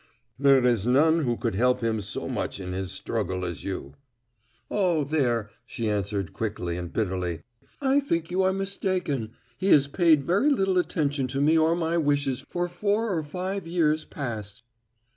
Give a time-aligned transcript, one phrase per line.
[0.39, 3.93] "There is none who could help him so much in his struggle as you."
[4.71, 7.43] "Oh, there," she answered quickly and bitterly,
[7.83, 9.33] "I think you are mistaken.
[9.59, 13.67] He has paid very little attention to me or my wishes for four or five
[13.67, 14.63] years past."